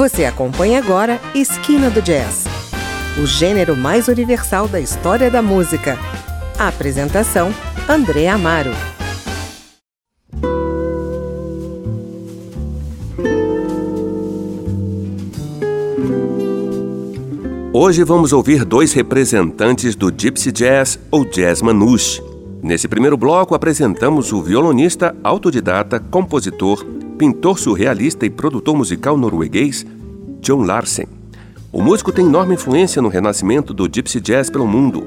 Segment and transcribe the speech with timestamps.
[0.00, 2.46] Você acompanha agora Esquina do Jazz,
[3.22, 5.98] o gênero mais universal da história da música.
[6.58, 7.54] A apresentação:
[7.86, 8.70] André Amaro.
[17.70, 22.29] Hoje vamos ouvir dois representantes do Gypsy Jazz ou Jazz Manouche.
[22.62, 26.84] Nesse primeiro bloco apresentamos o violonista autodidata, compositor,
[27.16, 29.86] pintor surrealista e produtor musical norueguês
[30.42, 31.06] John Larsen.
[31.72, 35.02] O músico tem enorme influência no renascimento do Gypsy Jazz pelo mundo.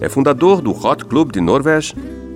[0.00, 1.94] É fundador do Hot Club de Norvège,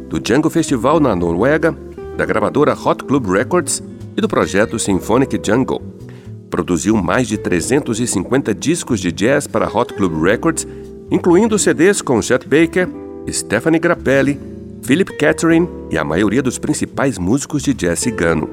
[0.08, 1.74] do Django Festival na Noruega,
[2.16, 3.82] da gravadora Hot Club Records
[4.16, 5.80] e do projeto Symphonic Django.
[6.50, 10.66] Produziu mais de 350 discos de jazz para Hot Club Records,
[11.10, 12.88] incluindo CDs com Chet Baker,
[13.30, 18.48] Stephanie Grappelli, Philip Catherine e a maioria dos principais músicos de jazz cigano.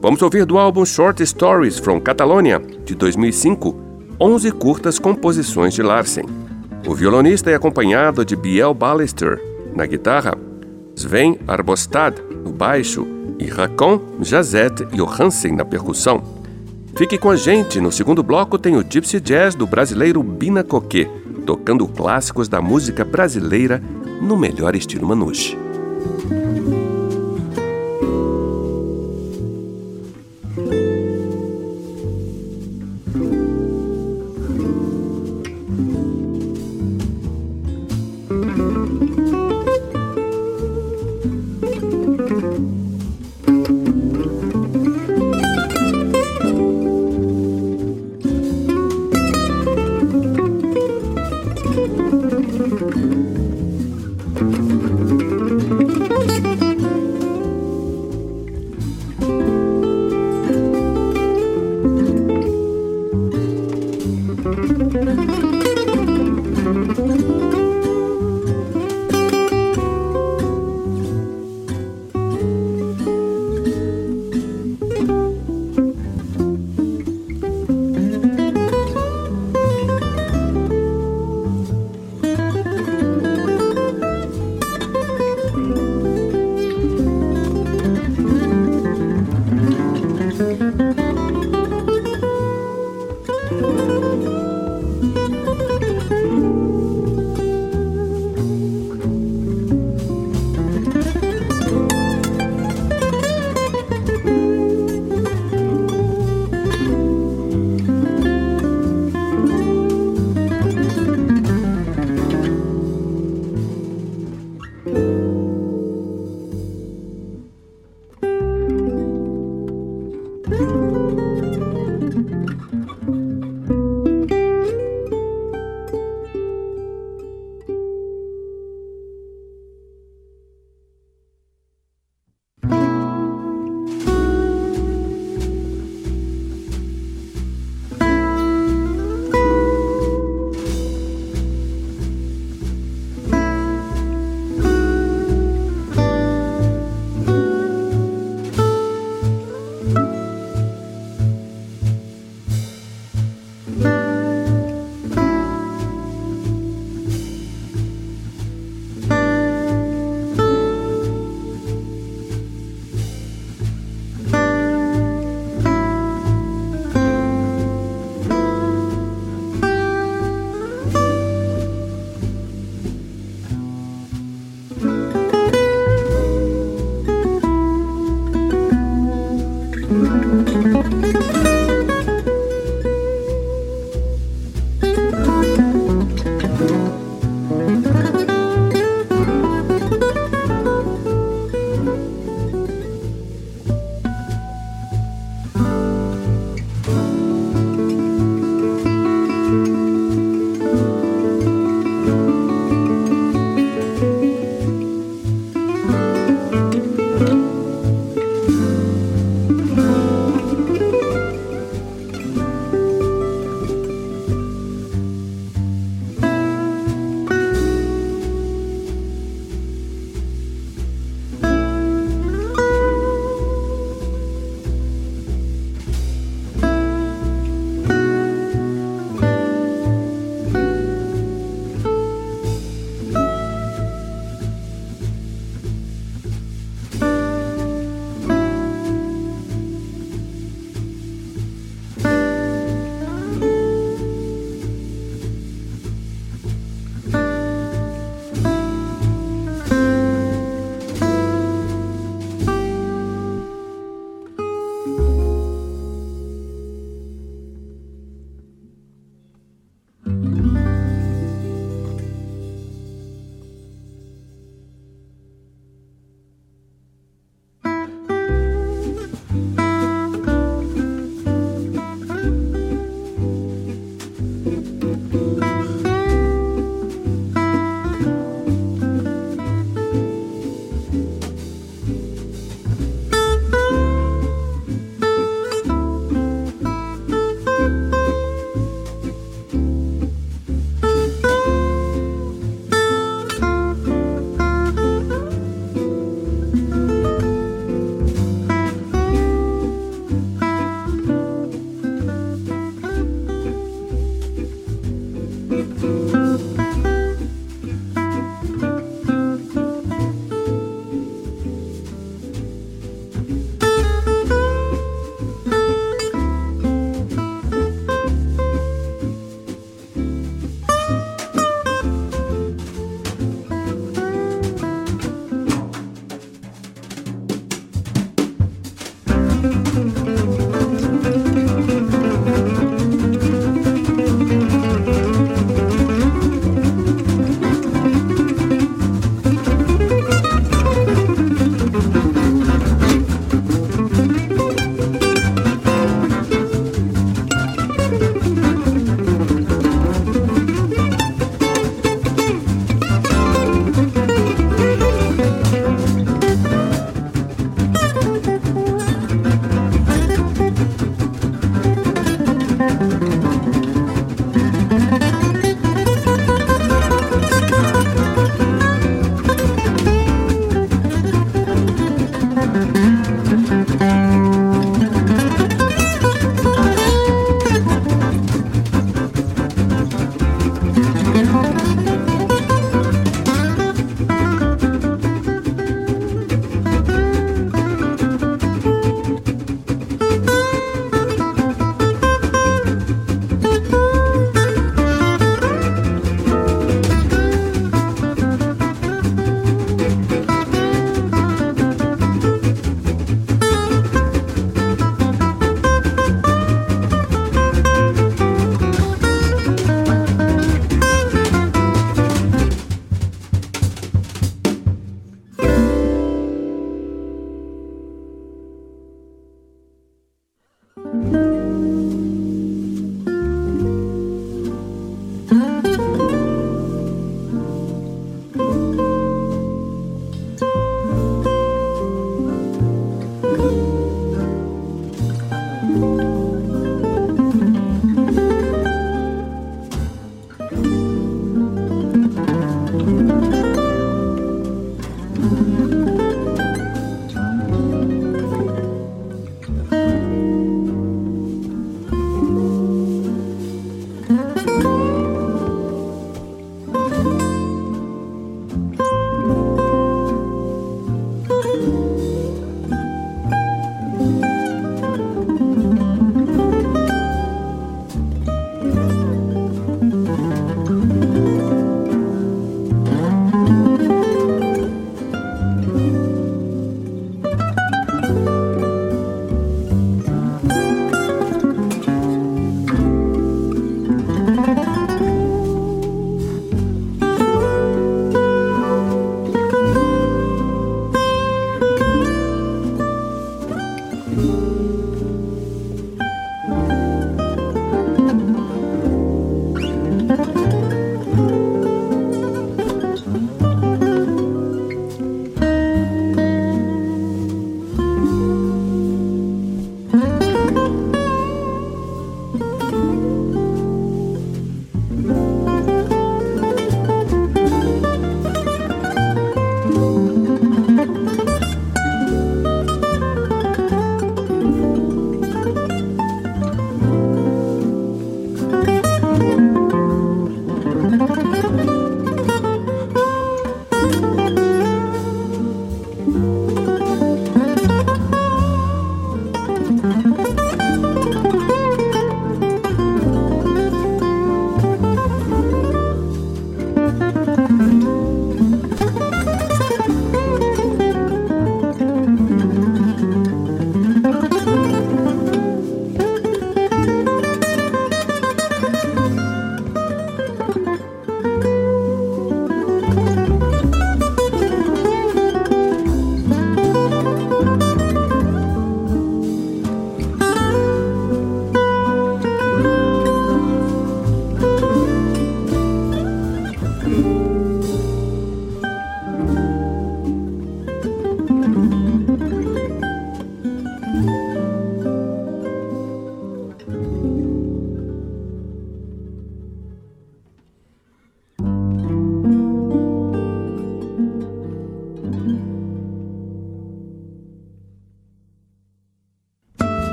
[0.00, 3.74] Vamos ouvir do álbum Short Stories from Catalonia, de 2005,
[4.20, 6.24] 11 curtas composições de Larsen.
[6.86, 9.40] O violonista é acompanhado de Biel Ballester
[9.74, 10.36] na guitarra,
[10.96, 13.06] Sven Arbostad no baixo
[13.38, 16.22] e Rakon Jazet Johansen na percussão.
[16.96, 21.08] Fique com a gente, no segundo bloco tem o Gypsy Jazz do brasileiro Bina Coquet,
[21.46, 23.82] tocando clássicos da música brasileira
[24.22, 25.56] no melhor estilo Manouche.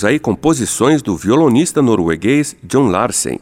[0.00, 3.38] Ouvimos aí composições do violonista norueguês John Larsen.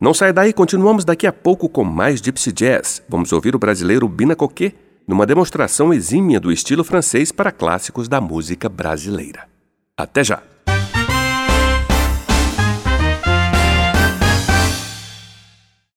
[0.00, 3.02] Não sai daí, continuamos daqui a pouco com mais Gypsy Jazz.
[3.08, 4.74] Vamos ouvir o brasileiro Bina Coquet
[5.06, 9.48] numa demonstração exímia do estilo francês para clássicos da música brasileira.
[9.96, 10.47] Até já!